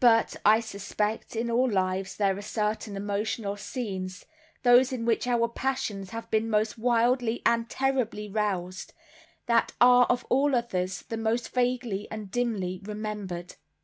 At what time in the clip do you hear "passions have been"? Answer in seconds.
5.46-6.50